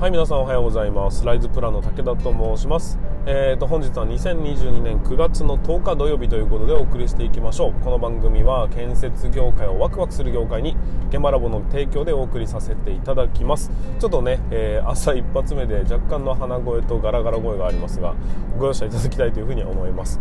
[0.00, 1.26] はい皆さんおはようございます。
[1.26, 2.98] ライズプランの武田と申します。
[3.26, 7.74] えーと本日は2022年9月の10日土曜日ということでお送りしていきましょう。
[7.84, 10.74] この番組は建設業界をワクワクする業界に
[11.10, 13.70] 現場ラボの提供でお送りさせていただきます。
[13.98, 18.14] ちょっとね、えー、朝一発目で若干の鼻声とガラガラ声がありますが
[18.58, 20.18] ご容赦いただきたいというふうに思います。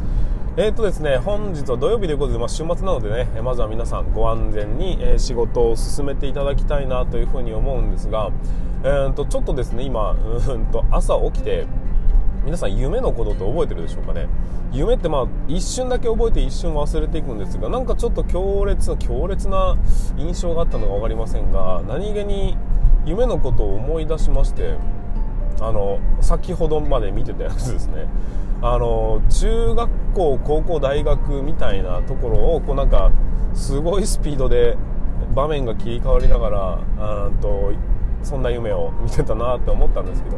[0.61, 8.29] えーとですね、本日は土曜日ということで、まあ、週末なのでね、まずは皆さんご安全に、え仕事を進めていただきたいなというふうに思うんですが、
[8.83, 11.65] えー、とちょっとですね今うんと朝起きて
[12.43, 14.27] 皆さん夢のことって覚えてるでしょうかね？
[14.73, 19.77] 夢ってまあ一瞬だけ覚えて一瞬忘れていくんですがなんかちょっと強烈な強烈な
[20.17, 22.57] 印象があったのか分かりませんが何気に
[23.05, 24.75] 夢のことを思い出しまして
[25.61, 28.07] あの先ほどまで見てたやつですね。
[28.61, 33.11] あの中学校高校大学みたいなところをこうなんか
[33.53, 34.77] すごいスピードで
[35.33, 37.71] 場面が切り替わりながらあと
[38.21, 40.37] そんな夢を見てたなって思ったんですけど。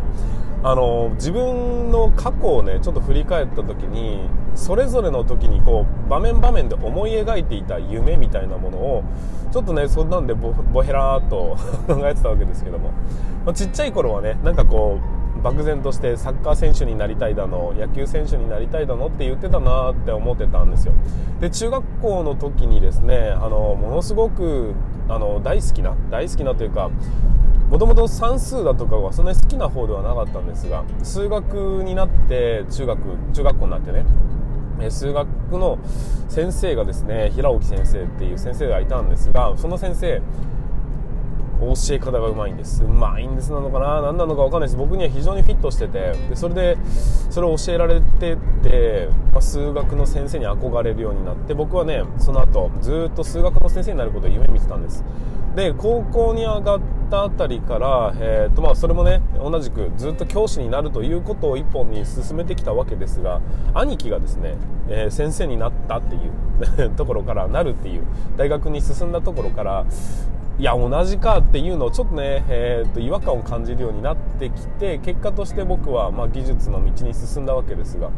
[0.64, 9.04] あの自分の過去をねちょっと振り返った時にそれぞれの時にこう場面場面で思い描いていた夢みたいなものを
[9.52, 10.54] ちょっとねそんなんでボ
[10.84, 11.58] ヘラーっと
[11.92, 12.90] 考えてたわけですけども、
[13.46, 20.94] まあ、ちっちゃい頃はねなんかこう漠然としてサッカー選手になりたいだの野球選手になりたいだのって言ってたなって思ってたんですよ。
[21.40, 24.76] で中学校の時にですねあのものすごく
[25.10, 26.92] あの大好きな大好きなというか
[27.72, 33.00] もともと算数だとかはそんなに好きな方ではなかったんですが数学になって中学
[33.34, 34.06] 中学校になってね
[34.92, 35.80] 数学の
[36.28, 40.22] 先生がですね平置先生っていう先生がいたんですがその先生
[41.62, 42.84] 教え方がうまいんです。
[42.84, 44.02] うまいんですなのかな？
[44.02, 44.78] 何なのか分かんないです。
[44.78, 46.78] 僕には非常にフィットしててでそれで
[47.30, 55.04] それを教えられてて、まあ、数学の先生に憧れるようになって僕はねその後ずっと数学の先生になることを夢見てたんです。
[55.56, 63.42] で高校に上がったあたりから、えーとまあ、それもね同じくずっと教師になるということを一本に進めてきたわけですが
[63.74, 64.56] 兄貴がですね、
[64.90, 68.04] えー、先生になったっていう ところからなるっていう
[68.38, 69.86] 大学に進んだところから
[70.62, 78.12] いや同じかっていうのをちょっとね、えー、と違和感を感じるようになってきて結果として僕は、まあ、技術の道に進んだわけですが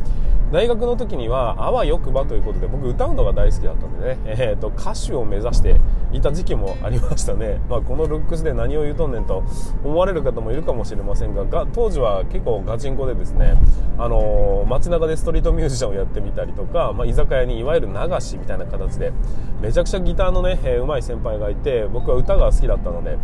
[0.51, 5.79] 大学の時にはあわよくばということで僕歌うのが大好きだったんでね、えー、と歌手を目指して
[6.11, 9.43] いた時期もありましたね、まあ、このルックスで何を言うとんねんと
[9.83, 13.55] 思われる方もいるかもしれませんがが当時は結構ガチンコでですね、
[13.97, 19.13] あのー、街中でストリートミュージシャンをやってみたりとか、まあ、居酒屋にいわゆる流しみたいな形で
[19.61, 23.17] めちゃくちゃギターのね、えー、上手い先輩がいて僕は歌が好きだったので、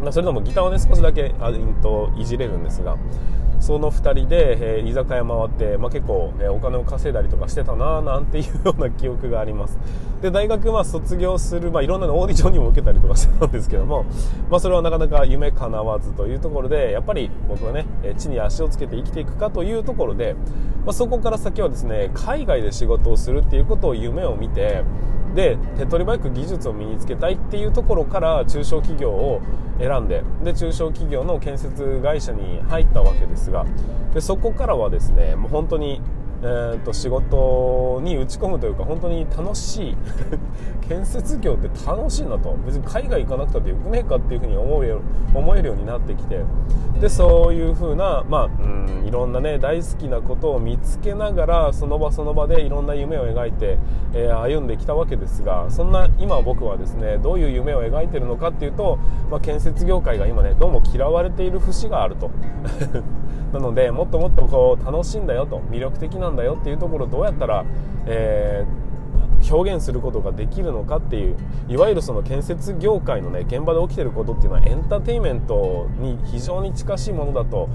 [0.00, 1.52] まあ、それでもギターはね少しだけあ
[1.82, 2.96] といじれるんですが
[3.60, 9.78] その2人で、えー、居酒屋回って、まあ、結構、えー、お金を稼いだりとかしてたななんていうような記憶があります。
[10.22, 14.04] で大学は卒業する、まあ、いろんなオーディションにも受けたりとかしてたんですけども、
[14.50, 17.86] まあ、それはなかなか夢叶わずというところでやっぱり僕はね
[18.16, 20.34] 地に足をつけて生きていくかというところで、
[20.84, 24.84] まあ、そこから先はですね海外で仕事をするっていうことを夢を見て
[25.34, 29.40] で手っ取り早く技術を身につけたいっていうところから中小企業を
[29.78, 33.66] 選選んでで中小企業の建設会社に入ったわけですが
[34.14, 36.00] でそこからはですねもう本当に
[36.42, 39.96] えーと、仕事に打ち込むというか本当に楽しい
[40.88, 42.56] 建設業って楽しいなと。
[42.64, 44.96] 別に海外行かなくたってよくねえかっていうふうに思え
[45.34, 46.40] 思えるようになってきて。
[47.00, 53.78] でそういうふうな、まあ、うんいろんなね大好きなことを見つけながらその場その場でいろんな夢を描いて、
[54.12, 58.98] えー、歩んできたわけですがそんな今僕はですねどういう夢を描いてるのかっていうと、
[59.30, 62.30] まあ、建設業界が今ねどうも嫌われている節があると。
[63.52, 67.64] なのでもっともっとこう楽しいんだよと魅力的なんだよっていうところをどうやったら、
[68.06, 68.89] えー
[69.48, 71.36] 表現することができるのかっていう
[71.68, 77.68] いわゆるその建設業界のね現場で起きてることっていうのはエンターテインメントに非常に近しいものだと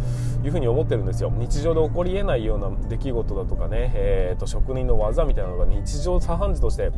[0.43, 1.31] いうふうに思ってるんですよ。
[1.35, 6.91] 日常で起こりえないような出来事だとかね、えーと、職人の技みたいなのが日常茶飯事として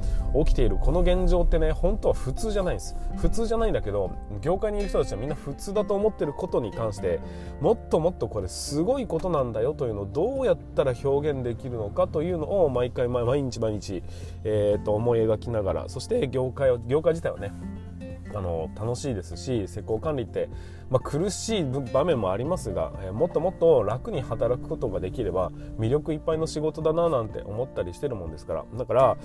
[0.46, 2.96] 起きているこの現状ってね本当は普通じゃないんです。
[3.18, 4.12] 普通じゃないんだけど
[4.42, 7.20] 業界にいる人たちはみんな普通だと思ってることに関して
[7.62, 14.04] もっともっとこれすごいことなんだよというのをどうやったら表現できるのかというのを毎回毎日毎日、
[14.44, 17.52] えーえー、と思い描きながらそして業界を業界自体はね
[18.36, 20.50] あの楽しいですし施工管理って、
[20.90, 28.66] まあ、苦しい場面もありますが、えー、もっともっと楽に働くことができれば魅力いっぱいの仕事だななんて思ったりしてるもんですから。
[28.78, 29.18] だから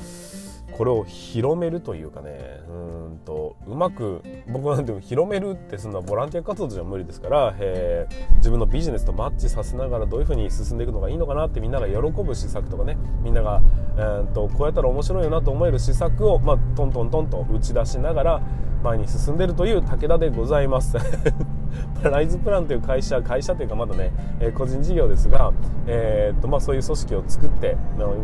[0.76, 13.60] これを広めるというかねうんとうまく僕なんて広めるってそんなボランティア活動じゃ無理ですから、えー、自分のビジネスとマッチさせながらどういうふうに進んでいくのがいいのかなってみんなが喜ぶ施策とかねみんなが
[13.96, 18.42] えー、とこうやったら面白いよなと思える施策を、まあ、トントントンと打ち出しながら
[18.82, 20.96] 前に進んでるという武田でございます。
[22.02, 25.52] ライズプランという会社会社というかまだね、えー、個人事業ですが、
[25.86, 27.76] えーとまあ、そういう組織を作って、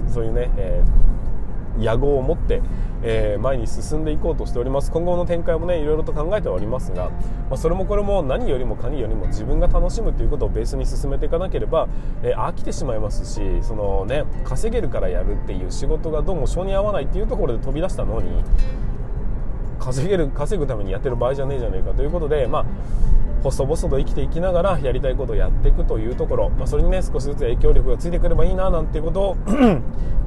[0.09, 1.19] そういうね、えー
[1.79, 2.63] 野望を持って、
[3.03, 4.91] えー、前に進んでいこうとしております。
[4.91, 7.11] 今後の展開もねいろいろと考えておりますが、
[7.51, 11.89] まあ、それもこれも何よりも何よりも自分が楽しむということをベースに進めていかなければ、
[12.23, 18.43] えー、飽きてしまいますしそのね稼げるからやるっていう仕事がどうも性に合わないっていうところで飛び出したのに
[19.79, 22.65] 稼げる稼ぐためにやってる場合じゃねえじゃねえかということでまあ
[23.43, 29.37] 細々と生きていきながらやりたいことをやっていくというところ、まあ、それにね少しずつ影響力がついてくればいいななんていうことを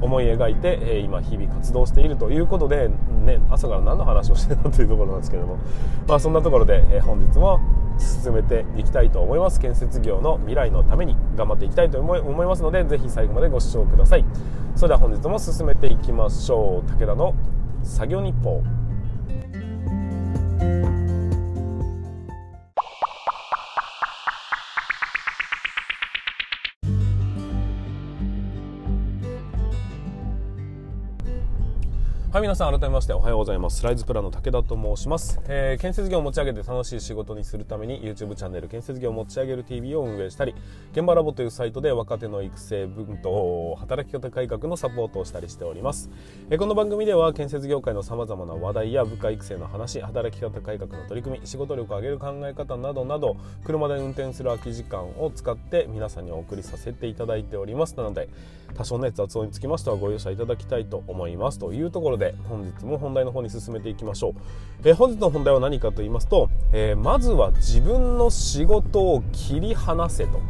[0.00, 2.88] 思い描いて、え、今日々活動しているということで、
[3.24, 5.58] ね、朝から何の話をしてるのというところなんですけども、
[6.08, 7.60] まあ、そんなところで、え、本日も
[7.98, 9.60] 進めていきたいと思います。
[9.60, 14.24] 建設業の未来のために頑張っていきたいと思い思いますのでぜひ最後までご視聴ください。
[14.74, 16.90] それでは本日も進めていきましょう。
[16.90, 17.34] 武田の
[17.82, 18.62] 作業日報。
[32.32, 33.76] はい皆さん改めましておはようございます。
[33.76, 40.54] スライズプランの武田と申します、えー、建設業を持ち上げて楽しい仕事にするために YouTube チャンネル建設業を持ち上げる TV を運営したり
[40.92, 46.08] 現場ラボというサイトで若手の育成分と働き方改革のサポートをしたりしております、
[46.48, 57.94] えー、この番組では建設業界の様々な話題や部下育成の話働き方改革の取り組み仕事力を上げる考え方などなど車で運転する空き時間を使って皆さんにお送りさせていただいております。
[57.98, 58.30] なので
[58.72, 70.40] 多少ね雑音につきましてはご容赦いただきたいと思いますというところで本日も本題の方に進めていきましょう、えー、本日の本題は何かと言いますと、えー、まずは自分の仕事を切り離せと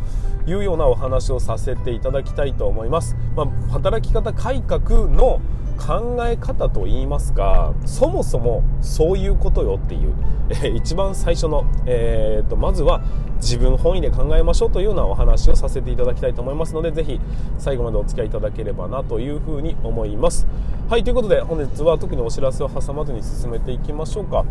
[0.47, 5.41] いうようなお話をさせていただきたいと思います、まあ、働き方改革の
[5.79, 10.15] 考え方と言いますかそもそもそういうことよっていう、
[10.51, 13.03] えー、一番最初の、えーと、まずは
[13.37, 17.21] 自分本位で考えましょうというようなお話をさせていただきたいと思いますのでぜひ
[17.59, 20.47] 最後までお付き合いいただければなというふうに思います。
[20.89, 24.45] はいということで本日は特にお知らせを挟まずに進めていきましょうか。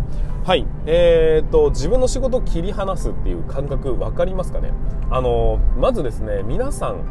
[0.43, 4.71] はいえーと自分の仕事を切り離すっていう感覚分かりますかね？
[5.09, 7.03] あのまずですね皆さん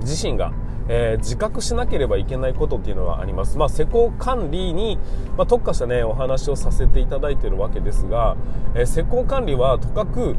[0.00, 0.52] 自身が
[0.92, 3.56] えー、自覚しなければいけないことっていうのはあります。
[3.56, 4.98] まあ、施工管理に、
[5.38, 8.36] まあ、特化したね、お話をさせていただいているわけですが、
[8.74, 10.34] えー、施工管理はとかく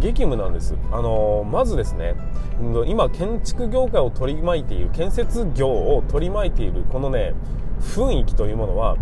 [0.00, 0.74] 激務なんです。
[0.90, 2.16] あのー、まずですね、
[2.88, 7.34] 今建築業界を取り巻いている、建設業を取り巻いているこのね、
[7.80, 8.96] 雰囲気というものは、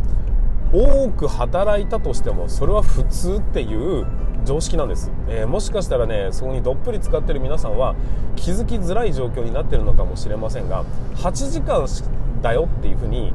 [0.73, 4.07] 多く働いたとしてもそれは普通っていう
[4.45, 7.95] 常識なんです、えー、もしかしたらねそこにどっぷり使ってる皆さんは
[8.37, 10.85] 気づきづらい状況になってるのかもしれませんが
[11.17, 11.87] 8時間
[12.43, 13.33] だよっていうふうに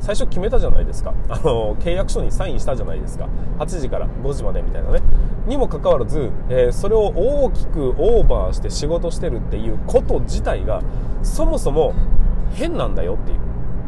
[0.00, 1.12] 最初決めたじゃないですか。
[1.28, 3.28] あの契約書にサインしたじゃないですか。
[3.58, 5.00] 8時から5時までみたいなね。
[5.46, 10.82] にもかかわらず、えー、それを大きくオーバーして仕事してるっていうこと自体が
[11.22, 11.94] そもそも
[12.54, 13.38] 変なんだよっていう。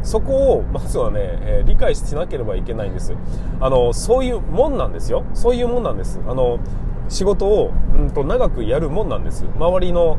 [0.03, 3.13] そこをまずはね、えー、理解しなければいけないんです。
[3.59, 5.25] あのそういうもんなんですよ。
[5.33, 6.19] そういうもんなんです。
[6.27, 6.59] あの
[7.09, 9.45] 仕事を、うんと、長くやるもんなんです。
[9.57, 10.17] 周りの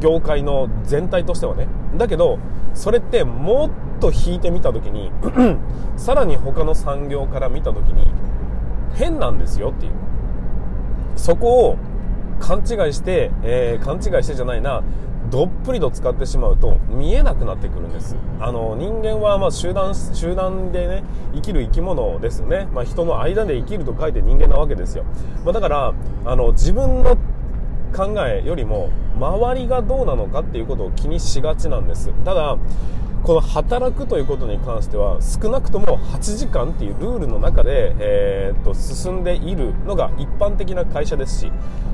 [0.00, 1.68] 業界の全体としてはね。
[1.96, 2.38] だけど
[2.72, 3.68] それっても
[3.98, 5.10] っと引いてみた時に
[5.96, 8.10] さらに他の産業から見た時に
[8.94, 9.92] 変なんですよっていう。
[11.16, 11.78] そこを
[12.38, 14.82] 勘違いして、えー、勘違いしてじゃないな。
[15.30, 18.16] どっぷりと使ってしまうと見えなくなってくるんです。
[18.40, 25.04] あの人間はま集団集団でね生きる生き物ですよね、まあ、人の間で生きると書いて人間なわけですよ、
[25.44, 25.94] まあ、だから
[26.24, 27.16] あの自分の
[27.94, 32.12] 考えよりも周りがどうなのかっていうことを気にしがちなんです。
[32.24, 32.56] ただ
[33.22, 41.52] この働くということに関しては少なくとも8時間っていうルールの中で、えー、っと進んでいるのが一般的な会社ですし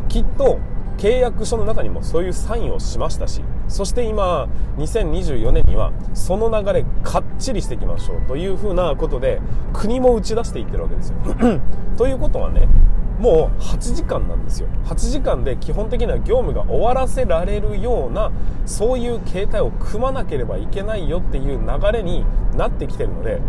[0.08, 0.60] きっと
[0.98, 4.48] 契約書の中にもそういうサインをしましたしそして今
[4.78, 9.40] 2024年にはその流れかっちりしていきましょうというふうなことで
[9.72, 11.16] 国も打ち出していってるわけですよ。
[11.98, 12.68] ということはね
[13.18, 14.68] もう8時間なんですよ。
[14.84, 18.30] 8時間で基本的な業務が終わらせられるような
[18.66, 22.24] そういう形態を組まなければいけないよっていう流れに
[22.56, 23.40] なってきてるので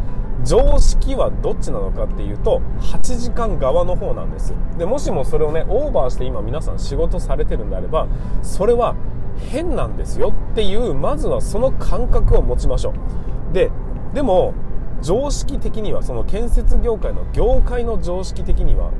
[0.47, 4.53] 常識はどっちなのかっていうと8時間側の方なんです。
[4.77, 8.07] でもしもそれをねオーバーして今皆さん仕事されてるんであれば
[8.41, 8.95] それは
[9.51, 12.93] 変なんですよっていうまずはその感覚を持ちましょ
[13.51, 13.53] う。
[13.53, 13.71] で
[14.13, 14.53] でも
[15.01, 18.91] 常識的にはその建設業界の業界の常識的には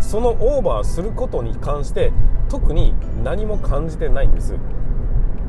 [0.00, 2.12] そのオーバーすることに関して
[2.48, 4.56] 特に何も感じてないんです。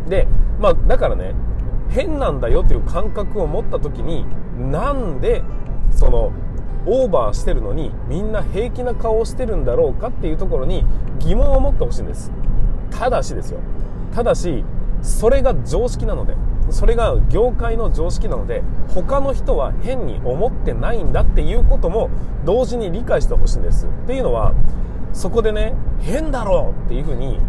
[0.07, 0.27] で
[0.59, 1.33] まあだからね
[1.89, 4.25] 変なんだよっていう感覚を持った時に
[4.72, 5.43] なんで
[5.91, 6.31] その
[6.86, 10.86] オーバーしてるのにみんな平気な顔をしてるんだろうかっていうところに
[11.19, 12.31] 疑問を持ってほしいんです。
[12.91, 13.60] ただしですよ。
[14.13, 14.63] ただし
[15.01, 16.36] それが常識なので
[16.69, 22.10] それが業界の常識なので他の人は変に思ってないんだっていうことも
[22.43, 23.86] 同時に理解してほしいんです。
[23.86, 24.53] っていうのは
[25.13, 27.39] そこでね変だろうっていうふうに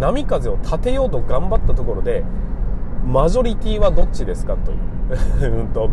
[0.00, 2.24] 波風を立てようと頑張ったところで
[3.06, 4.78] マジョリティはどっちですかという。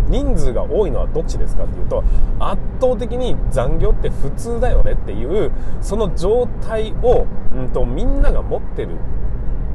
[0.09, 2.03] 人数が多いのはどっちですかっていうと
[2.39, 8.95] 圧倒的に残業って普通だよねっていうその状態を、うんと、みんなが持ってる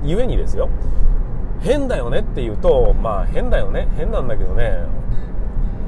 [0.03, 0.69] ゆえにですよ。
[1.61, 3.89] 変だよねっていうとまあ変だよね。
[3.97, 4.81] 変なんだけどね。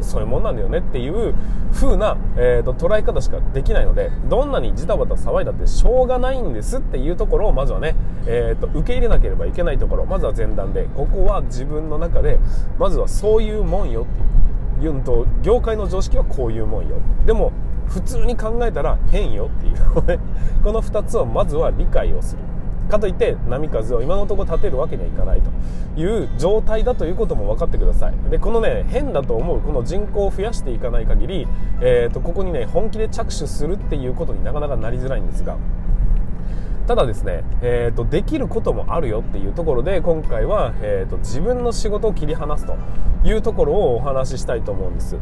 [0.01, 1.35] そういうもんなんだよねっていう
[1.73, 7.95] 風な、えーと、捉え方しかできないのでどんなにジタバタ騒いだってしょうがないんですっていうところをまずはね、
[8.27, 12.39] えーと、受け入れなければいけないところまずは前段でここは自分の中で
[12.79, 14.37] まずはそういうもんよっていう
[14.81, 17.01] 言うと業界の常識はこういうもんよ。
[17.25, 17.53] でも
[17.89, 20.21] 普通に考えたら変よっていう
[20.63, 22.43] この2つをまずは理解をする。
[22.89, 25.51] かといって波風を今のところ立てるわけにはいかないと
[26.01, 28.15] いう状態だということも分かってください。
[28.31, 31.49] でこのね変だと思うこの人口を増やしていかない限り、
[31.81, 35.57] えーと、ここにね本気で着手するっていうことになかなかなりづらいんですが。
[36.87, 42.77] ただですね、えーと、できることもあるよっていうところで今回は、えーと、自分の仕事を切り離すと
[43.25, 45.17] いうところをお話ししたいと思うんです。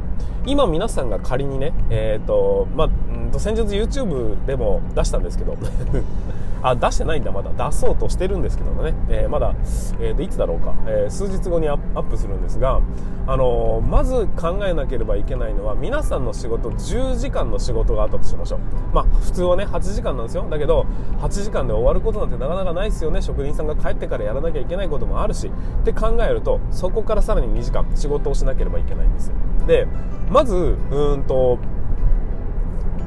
[0.45, 2.91] 今皆さんが仮にね、えーとま
[3.35, 5.57] あ、先日 YouTube でも出したんですけど。
[6.65, 7.51] あ出してないんだまだ。
[7.71, 9.55] 出そうとしてるんですけどね、えー、まだ、
[10.01, 12.81] えー、いつだろうか、えー、数日後にアップするんですが、
[13.27, 18.61] あのまず考えなければいけないのは皆さんの仕事10時間の仕事があったとしましょう。
[18.95, 20.47] まあ普通はね8時間なんですよ。
[20.49, 20.87] だけど
[21.21, 23.21] 8時間で終わることなんてなかなかないですよね。
[23.21, 25.49] 職人さんが帰ってからやらなきゃいけないこともあるし。
[25.49, 29.35] って考えるとそこからさらに2時間仕事をしなければいけないんですよ。
[29.67, 29.87] で
[30.31, 31.59] まずうんと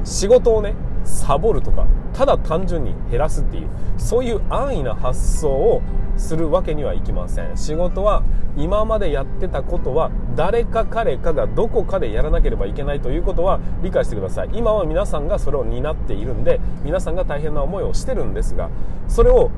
[0.04, 0.74] 仕事をね
[1.04, 5.82] サボるとかただ単純に減らすっていうそういう安易な発想を
[6.16, 7.56] するわけにはいきません。
[7.56, 8.22] 仕事は
[8.56, 14.50] 今までやってたことは誰か彼かがどこかでやらなければいけないということは理解してください。
[14.52, 18.68] 今は皆さんがそれを担っているんで皆さんが大変な思いをしてるんですが
[19.06, 19.52] それを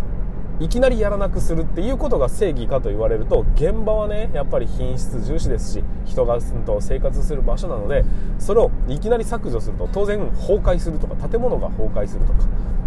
[0.60, 8.04] いきなりやらなくするっていうことが正義かと言われると現場はねやっぱり品質重視ですし人が生活する場所なので
[8.38, 12.38] それをいきなり削除すると当然崩壊するとか建物が崩壊するとか、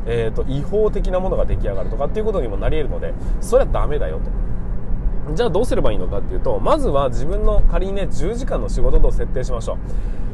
[0.06, 5.36] えーと、違法的なものが出来上がるとかっていうことにもなり得るのでそれはダメだよと。
[5.36, 9.78] じゃあどうすればいいのかっていうとまずは自分の仮にね10時間の仕事と設定しましょう。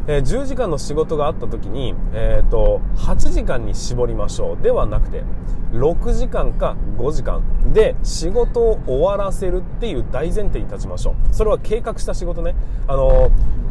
[0.09, 4.63] えー、10時間の仕事があった時に、えーと、8時間に絞りましょう。
[4.63, 5.23] ではなくて
[5.71, 7.43] 6時間か5時間。
[7.73, 11.33] で仕事を終わらせるっていう大前提に立ちましょう。
[11.33, 12.55] それは計画した仕事ね。
[12.87, 13.68] あのー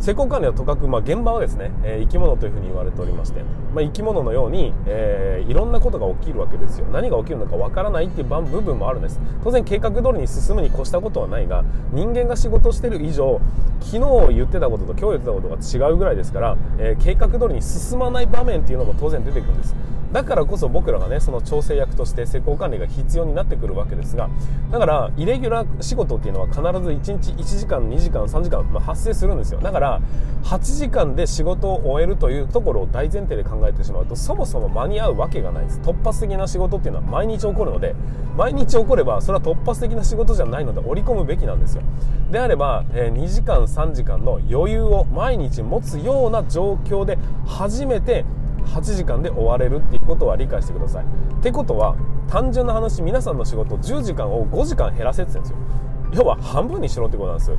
[0.00, 3.42] 施工管理はとかく、まあ、現場はですね、えー、生き物というふうに言われておりまして、
[3.74, 6.86] まあ、生き物のように、えー、いろんなことが起きるわけですよ。
[6.92, 9.20] 何が起きるのかわからないっていう部分もあるんです。
[9.42, 13.40] 当然計画通りに進むに越したことはないが人間が仕事してる以上
[13.80, 19.74] 昨日言ってたことと今日言ってたことが違うぐらいですから、えー、計画通りに進まない場面っていうのも当然出てくるんです。
[20.12, 24.30] だからこそ僕らがねその調整役として施工管理が必要になってくるわけですが
[24.70, 29.60] だからイレギュラー仕事っていうのは必ず1日1時間2時間3時間、まあ、発生するんですよ。
[29.60, 30.00] だから
[30.44, 35.80] 8時間で仕事を終えるというところを大前提で考えてしまうとそもそも間に合うわけがないです。
[35.80, 37.94] 突発的な仕事っていうのは毎日起こるので
[38.36, 41.82] 毎日起こればそれは突発的な仕事じゃないので織り込むべきなんですよ。
[42.30, 48.24] であれば、えー、2時間3時間の余裕を毎日持つような状況で初めて
[48.66, 51.04] 8時間で終われるっていうことは理解してください。
[51.04, 51.06] っ
[51.42, 51.96] てことは
[52.28, 56.24] 単純な話皆さんの仕事10時間を5時間減らせって言ってるんですよ。
[56.24, 57.52] 要は半分にしろってことなんです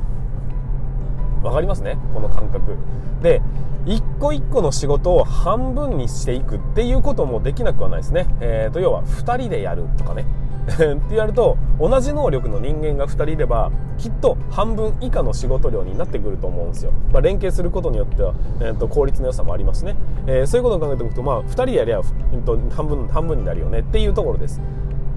[1.42, 1.96] わかりますね？
[2.14, 2.76] この感覚。
[3.22, 3.40] で
[3.86, 8.26] 一個一個の仕事を半分にしていくっていうこともできなくはないですね。
[8.40, 10.26] えーと要は2人でやるとかね。
[10.72, 19.96] ってやると同じ能力の人間が2人いればきっと半分以下の仕事量になってくると思うんですよ、まあ、連携することによっては、えー、と効率の良さもありますね、
[20.26, 22.00] えー、そういうことを考えておくと、まあ、2人でやりゃ、
[22.32, 23.80] えー、と半分半分になるよね。
[23.80, 24.60] っていうところです。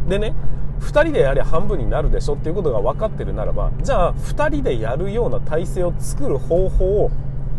[0.07, 0.33] でね
[0.79, 2.35] 2人でやりゃ半分になるでしょ。
[2.35, 7.11] っていうことが分かってるならばじゃあ2人でやるような体制を作る方法を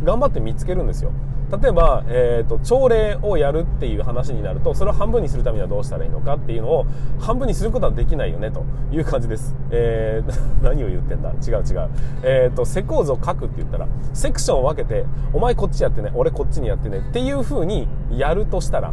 [0.05, 1.13] 頑張って見つけるんですよ。
[1.51, 6.87] 例えば、えーと、朝礼をやるっていう話になるとそれを半分にするためにはどうしたらいいのかっていうのを
[7.21, 10.35] 半分にすることはできないよねという感じです、えー、
[10.65, 11.31] 何を言ってんだ？
[11.31, 11.89] 違う違う、
[12.23, 18.93] えーと、施工図を書くって言ったらセクションを分けてお前こっちやってね俺こっちにやってねっていう風にやるとしたら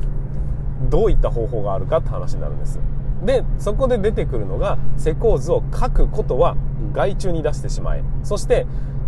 [0.89, 2.79] どういった方法があるかって話になるんです。
[3.23, 6.55] でそこで出てくるのが施工図を書くことは
[6.91, 8.03] 外注に出してしまえ。
[8.23, 8.65] そして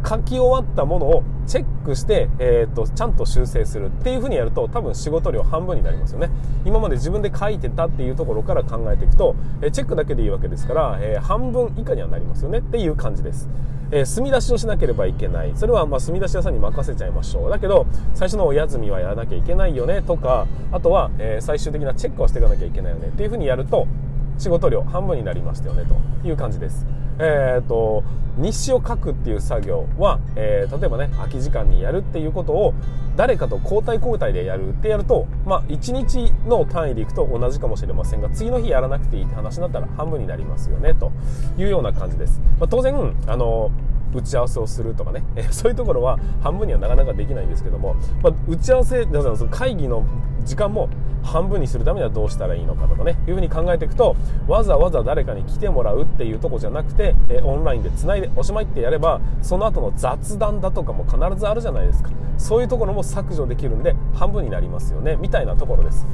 [0.07, 6.29] 書き終わったものをチェックして、えーと、ちゃんと修正するっていう風にやると多分仕事量半分になりますよね。
[6.65, 12.59] 今まで自分で書いてたっていうところから考えていくと、え、チェックだけでいいわけですから、えー、半分以下にはなりますよね。
[12.59, 13.49] っていう感じです、
[13.91, 15.51] えー、墨出しをしなければいけない。
[15.55, 17.49] それはまあ墨出し屋さんに任せちゃいましょう。
[17.49, 23.07] だけど最初のお休みはやらなきゃいけないよねとかあとは、え最終的なチェックをしていかなきゃいけないよね。
[23.07, 23.87] っていう風にやると
[24.37, 26.85] 仕事量半分になりましたよねという感じです。
[27.19, 28.03] えーと、
[28.37, 32.73] 日誌を書くっていう作業は、えー、例えばね空き時間にやるっていうことを
[33.15, 41.11] 誰かと交代交代でやるってやると、まあ、1日の単位でいくと同じかもしれませんが次の日やらなくていいって話になったら半分になりますよねと
[41.57, 42.95] いうような感じです、まあ、当然
[43.27, 43.71] あの
[44.15, 49.07] 打ち合わせをするとかね、え そういうところは半分にはなかなかできないんですけども、まあ、打ち合わせ
[49.49, 50.03] 会議の
[50.43, 50.89] 時間も
[51.23, 54.15] 半分にするためにはどうしたらいいのかとかねいうふうに考えていくと
[54.47, 62.11] わざわざ誰かに来てもらうっていうとこじゃなくて、えオンラインでつないでおしまいってやればその後の雑談だとかも必ずあるじゃないですか。
[62.37, 66.05] そういうところも削除できるんで半分になりますよねみたいなところです。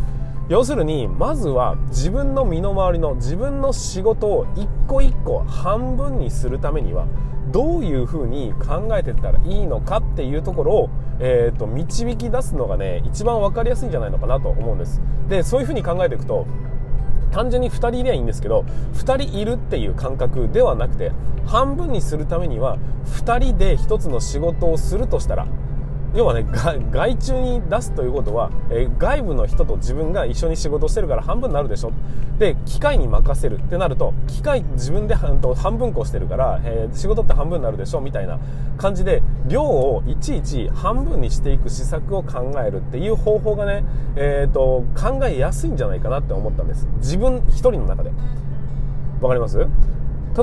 [0.50, 7.06] 要するにまずは自分の身の回りの自分の仕事を一個一個半分にするためには
[7.52, 10.90] どういうふうに考えていったらいいのかっていうところを、
[11.22, 15.02] えーと、導き出すのがね一番分かりやすいんじゃないのかなと思うんです。
[15.30, 16.46] でそういうふうに考えていくと
[17.32, 21.14] 単純に2人いりゃいいんですけど2人いるっていう感覚ではなくて
[21.46, 25.48] 半分にするためには2人で1つの仕事をするとしたら
[26.16, 26.46] 要はね
[26.92, 31.92] 外注に出すということは、えー、外部の人と自分が一緒に仕事してるから半分になるでしょ。
[32.40, 35.40] で機械に任せるってなると機械自分で半
[35.78, 38.40] 分こしてるから、えー、仕事って半分になるでしょみたいな
[38.78, 43.84] 感じで量をいちいち半分にしていく施策を考えるっていう方法がね、
[44.16, 46.88] えーと、考えやすいんじゃないかなって思ったんです。
[47.00, 48.12] 自分一人の中で。
[49.20, 49.68] わかります？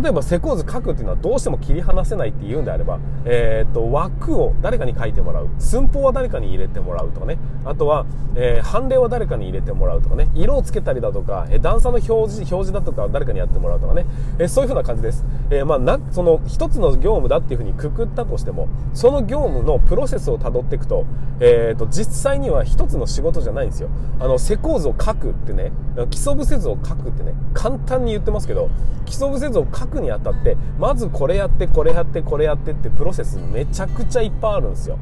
[0.03, 5.49] 例えば施工図書くっていうのはどうしても切り離せないっていうんであれば、えー、と枠を誰かに書いてもらう。
[5.59, 7.39] 寸法は誰かに入れてもらうとかね。
[7.65, 10.29] あとは、えー、判例は誰かに入れてもらうとかね。
[10.35, 14.05] 色をつけたりだとか、え段差の表示表示だとか誰かにやってもらうとかね、
[14.39, 21.07] えそういう風な感じです、えまあ、なその一つの業務だっていう風にくくったとしてもその業務のプロセスをたどっていくと,、
[21.41, 23.89] えー、と実際には一つの仕事じゃないんですよ。
[24.21, 25.73] あの施工図を書くってね
[26.11, 28.69] 基礎部設図を書くってね簡単に言ってますけど
[29.05, 34.99] 基礎部設図を書くにあたってまずこれやってこれやってこれやってってプロセスめちゃくちゃいっぱいあるんですよ。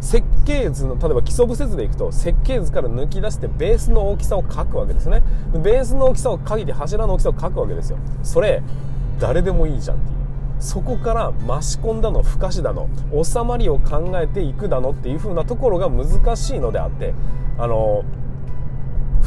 [0.00, 5.22] 設計図の例えば基礎部設でいくと設計図から抜き出してベースの大きさを書くわけですね。
[5.52, 7.98] ベースの大きさを書いて柱の大きさを書くわけですよ。
[8.22, 8.62] それ
[9.20, 10.22] 誰でもいいじゃんっていう。
[10.58, 12.88] そこから増し込んだのふかしだの
[13.22, 17.14] 収まりを考えていくだのっていう風なところが難しいのであって
[17.58, 18.04] あの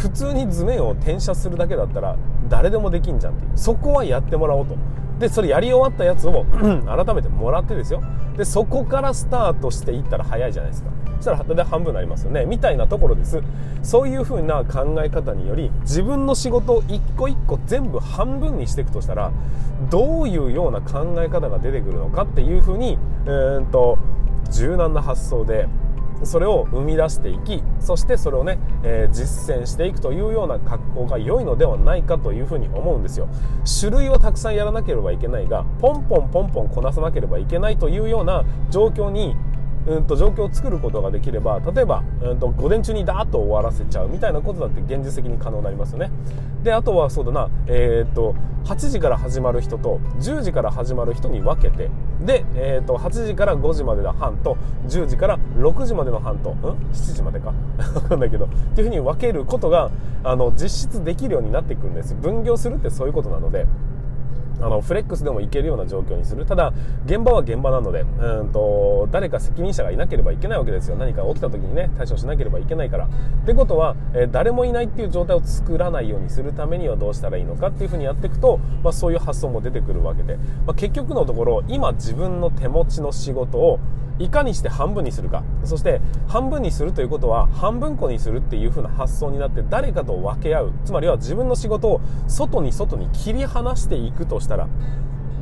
[0.05, 2.15] 普通に図面を転写するだけだったら
[2.47, 3.51] 誰でもできんじゃんっていう。
[3.55, 4.75] そこはやってもらおうと。
[5.17, 6.45] でそれやり終わったやつを
[6.85, 8.03] 改めてもらってですよ。
[8.37, 10.91] でそこからスタートしていったら早いじゃないですか。
[11.15, 12.45] そしたら大体半分になりますよね。
[12.45, 13.41] みたいなところです。
[13.81, 19.31] そういう風な考え方により自分の仕事を一個一個全部半分にしていくとしたら
[19.89, 23.97] どういうような考え方が出てくるのかっていう風にうんと
[24.51, 25.67] 柔軟な発想で
[26.23, 33.27] それを生み出していきそしてそれをね、えー、実践していくというような格好が良いのではないかというふうに思うんですよ。
[33.79, 39.35] 種類をたくさんやらなければいけないがポンポンポンポンこなさなければいけないというような状況に
[39.87, 46.11] うんと状況を作ることができれば例えば、うんと、午前中にダーッと終わらせちゃうみたいなことだって現実的に可能になりますよね。
[46.63, 56.59] であとはそうだな、えー、っと8時から始まる人と10時から始まる人に分けてで、えー、っと8時から5時までの班と10時から6時までの班とん
[56.91, 57.53] ？7時までか。
[57.77, 59.91] 分かんないけどっていうふうに分けることが
[60.23, 62.15] あの実質できるようになっていくんです。
[62.15, 63.67] 分業するってそういうことなので。
[64.61, 66.45] あのフレックスでもいけるような状況にする。
[66.45, 66.73] ただ
[67.05, 70.95] 現場は現場なのでうんと誰か責任者がいなければいけないわけですよ。
[70.95, 73.05] 何か起きた時にね対処しなければいけないから。
[73.05, 73.09] っ
[73.45, 83.79] てことは、え、誰もいないっていう状態を作らないようにするためにはどうしたらいいのかっていうふうにやっていくと、まあ、そういう発想も出てくるわけで、まあ、結局のところ今自分の手持ちの仕事を
[84.19, 94.67] いかにして半分にするかそして半分にするということは半分個にするっていう風な発想になって誰かと分け合うつまりは自分の仕事を外に外に切り離していくとしたら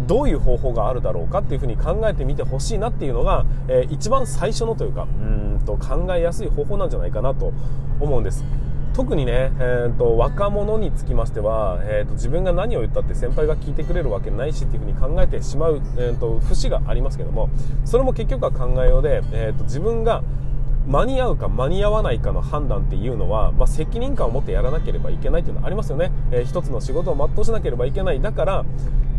[0.07, 7.53] どういう方法があるだろうかっていうふうに考えてみてほしいなっていうのが、えー、一番最初のというかうんと考えやすい方法なんじゃないかなと
[7.99, 8.43] 思うんです。
[8.93, 17.49] 特にね、えーと、若者につきましては、えーと、自分が何を言ったって先輩が聞いてくれるわけないしっていうふうに考えてしまう、えーと、節がありますけども
[17.85, 20.23] それも結局は考えようで、えー、と自分が
[20.85, 28.21] 間に合うか間に合わないかの判断っていうのは、まあ、責任感を持ってやらなければいけないっていうのはありますよね、えー、一つの仕事を全うしなければいけない。
[28.21, 28.65] だから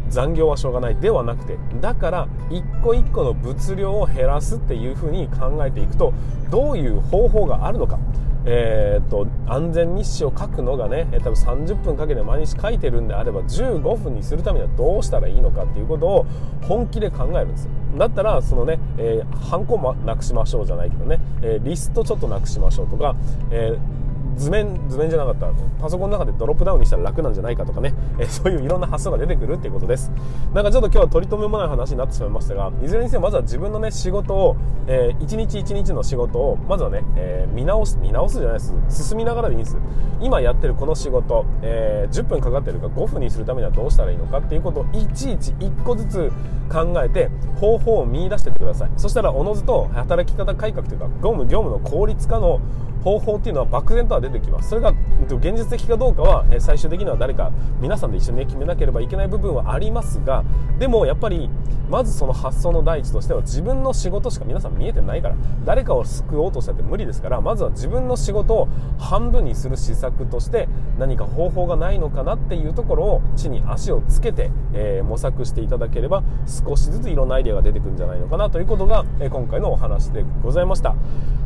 [0.09, 6.13] 残業はしょうがないではなくてだから一個一個の物量を減らすっていうふうに考えていくと
[6.51, 7.99] どういう方法があるのか。
[8.47, 16.27] え、っと安全日誌を書くのがね多分30分かけて毎日書いてるんであれば15分にするためにはどうしたらいいのかっていうことを
[16.61, 17.71] 本気で考えるんですよ。
[17.97, 23.17] だったらそのね、えー、ハンコもなくしましょうじゃないけどね、えー、リストちょっとなくしましょうとか、
[23.51, 24.04] えー
[24.37, 25.51] 図面図面じゃなかった。
[25.81, 30.11] パソコンの中でドロップダウンにしたら楽なんじゃないかとかね、えそういういろんな発想が出てくるっていうことです。
[30.53, 38.75] なんかちょっと今日は取り留めもない話になってしまいましたがいずれにせよまずは自分のね仕事を、えー、一日一日の仕事をまずはね、えー、見直す見直すじゃないです。
[39.09, 39.77] 進みながらでいいんです。
[40.21, 46.33] 今やってるこの仕事、えー、10分かかってるか5分にするためにはどうしたらいいのかっていうことをいちいち1個ずつ
[46.71, 48.91] 考えて方法を見出してってください。
[48.97, 52.61] そしたらおのずと働き方改革というか業務業務の効率化の
[53.03, 54.71] 方法っていうのは漠然とは出てきます。
[54.71, 54.93] それが
[55.29, 60.45] 現実的かどうかは最終的には誰か皆さんで一緒に決めなければいけない部分はありますが
[60.79, 61.51] でもやっぱり
[61.89, 80.95] まずその発想の第一としては自分の仕事しか皆さん見えてないから誰かを救おうとしたって無理ですからまずは自分の仕事を半分にする施策として何か方法がないのかなっていうところを地に足をつけて、え、模索していただければ少しずついろんなアイデアが出てくるんじゃないのかなということが、え、今回のお話でございました。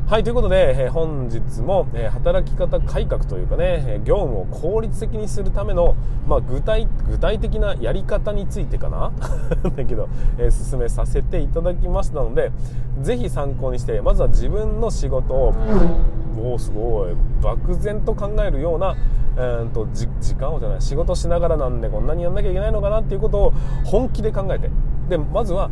[0.06, 5.94] はいということで、え、本日も、え働き方改革というかね業務を効率的にするための、
[6.26, 9.12] まあ、具体具体的なやり方についてかな？
[9.76, 12.52] だけど、え進めさせていただきましたので
[13.02, 15.54] ぜひ参考にしてまずは自分の仕事を
[16.40, 18.96] おすごい漠然と考えるような、
[19.37, 23.52] えーと、時間をじゃない仕事しながらなんでこんなにやんなきゃいけないのかなっていうことを
[23.85, 24.70] 本気で考えて
[25.09, 25.70] でまずは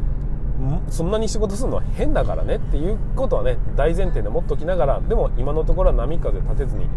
[0.89, 6.89] そんなに仕事するのは変だからねっていうことはね大前提で持っときながらでも今のところは波風立てずに。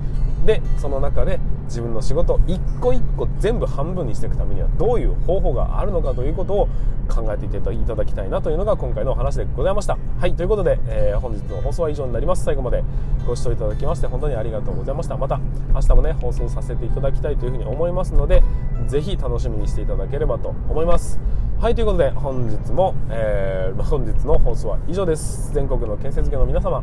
[0.45, 6.69] でその中で自分の仕事一個一個全部半分にしていくためにはどういう方法があるのかということを
[7.10, 9.98] 考えていただきたいなというのが今回のお話でございました。
[10.19, 12.45] はいということで、えー、本日の放送は以上になります。
[12.45, 12.84] 最後まで
[13.28, 15.17] ご視聴いただきまして本当にありがとうございました。
[15.17, 15.39] また
[15.74, 18.41] 明日もね放送させていただきたいというふうに思いますので
[18.88, 21.19] ぜひ楽しみにしていただければと思います。
[21.60, 25.54] はいということで本日も、えー、本日の放送は以上です。
[25.54, 26.82] 全国の建設業の皆様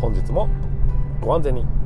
[0.00, 0.48] 本日も
[1.20, 1.83] ご安全に。